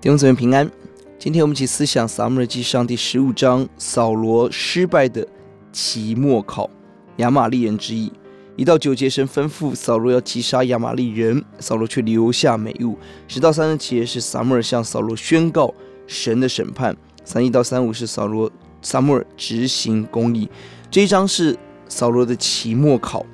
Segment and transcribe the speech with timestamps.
[0.00, 0.70] 弟兄姊妹平安，
[1.18, 5.26] 今天我们一起思想撒母耳记上第十五章扫罗失败的
[5.72, 6.70] 期末考，
[7.16, 8.12] 亚玛力人之役。
[8.54, 12.96] 一到九节，神吩咐扫罗要击杀亚玛力人，扫罗却留下美物。
[13.26, 15.74] 十到三十节是撒母耳向扫罗宣告
[16.06, 16.96] 神的审判。
[17.24, 18.48] 三一到三五是扫罗
[18.80, 20.48] 撒母耳执行公义。
[20.92, 23.26] 这一章是扫罗的期末考。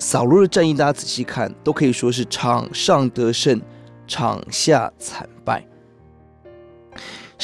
[0.00, 3.62] 扫罗的战役，大家仔细看，都可以说是场上得胜，
[4.08, 5.28] 场下惨。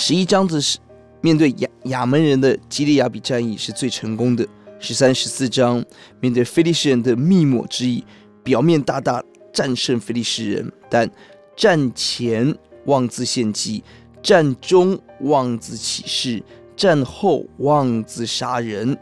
[0.02, 0.78] 十一章子是
[1.20, 4.48] 面对亚亚门人的基列雅比战役是最成功的。
[4.78, 5.84] 十三、十四章
[6.20, 8.02] 面对非利士人的密抹之役，
[8.42, 9.22] 表面大大
[9.52, 11.08] 战胜非利士人，但
[11.54, 13.84] 战前妄自献祭，
[14.22, 16.42] 战中妄自起誓，
[16.74, 18.96] 战后妄自杀人，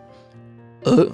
[0.83, 1.12] 而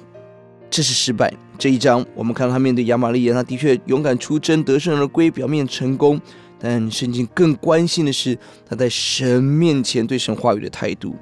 [0.71, 1.31] 这是失败。
[1.59, 6.19] 这一章我们看到他面对亚玛力人，他的确勇敢出征，得胜而归，表面成功。
[6.65, 11.15] 但圣经更关心的是他在神面前对神话语的态度。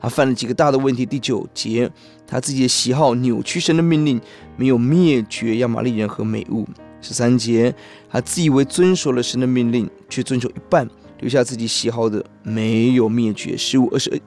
[0.00, 1.06] 他犯了几个大的问题。
[1.06, 1.88] 第九节，
[2.26, 4.20] 他自己的喜好扭曲神的命令，
[4.56, 6.66] 没有灭绝亚玛力人和美物。
[7.00, 7.72] 十三节，
[8.10, 13.56] 他自以为遵守了神的命令，却遵守一半，留下自己喜好的，没有灭绝。
[13.56, 14.18] 十五、二十二、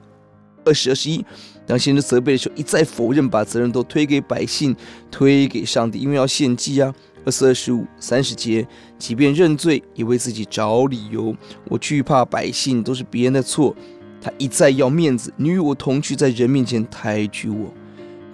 [0.64, 1.22] 二十、二十一，
[1.66, 4.74] 当先知责备的时候，一再否认，把责任都推给百姓，
[5.10, 6.94] 推给上帝，因为要献祭啊。
[7.28, 8.66] 二四二十五三十节，
[8.98, 11.36] 即便认罪，也为自己找理由。
[11.68, 13.76] 我惧怕百姓都是别人的错，
[14.18, 15.30] 他一再要面子。
[15.36, 17.70] 你与我同去，在人面前抬举我。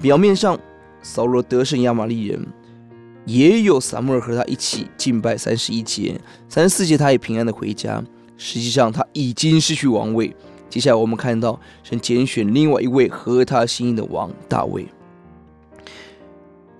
[0.01, 0.57] 表面上，
[1.03, 2.47] 扫罗得胜亚玛力人，
[3.27, 5.37] 也有撒母耳和他一起敬拜。
[5.37, 8.01] 三十一节、三十四节，他也平安的回家。
[8.37, 10.33] 实际上，他已经失去王位。
[10.71, 14.87] 接下来，我们看到神拣选另外一位合他心意的王大卫。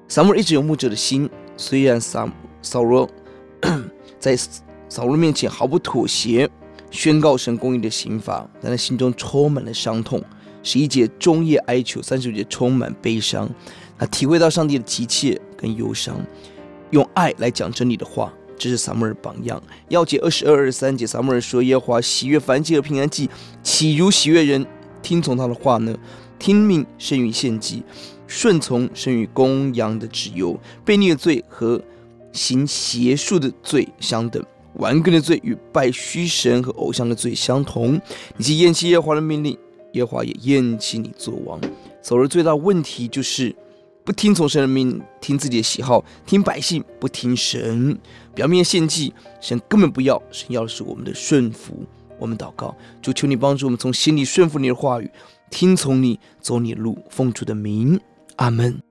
[0.07, 1.29] 撒母耳一直有牧者的心。
[1.57, 2.29] 虽然扫
[2.63, 3.09] 扫罗
[4.19, 4.37] 在
[4.89, 6.49] 扫罗面前毫不妥协，
[6.91, 10.23] 宣告神公义的刑罚，但他心中充满了伤痛。
[10.63, 13.49] 十一节终夜哀求，三十五节充满悲伤。
[13.99, 16.17] 他体会到上帝的急切跟忧伤，
[16.91, 19.63] 用爱来讲真理的话，这是撒母耳榜样。
[19.89, 23.29] 要解二十二、二三节，撒母耳说：“耶和华喜悦凡祭和平安祭，
[23.63, 24.67] 岂如喜悦人
[25.03, 25.97] 听从他的话呢？
[26.39, 27.83] 听命胜于献祭。”
[28.27, 31.81] 顺从胜于公羊的脂油，悖逆的罪和
[32.33, 34.43] 行邪术的罪相等，
[34.77, 38.01] 顽梗的罪与拜虚神和偶像的罪相同。
[38.39, 39.57] 你既厌弃耶和华的命令，
[39.93, 41.61] 耶和华也厌弃你做王。
[42.03, 43.55] 扫罗最大问题就是
[44.05, 47.97] 不听从神的命令，听自己的喜好，听百姓不听神。
[48.35, 51.85] 表面献祭，神根本不要，神要的是我们的顺服。
[52.19, 55.11] 我们祷告，就求你帮助我们从心里顺服你的话语，
[55.51, 58.01] 听从你，走你路，奉主的名。
[58.37, 58.84] 阿门。